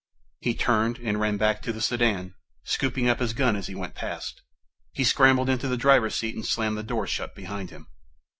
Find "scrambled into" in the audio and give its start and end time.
5.03-5.67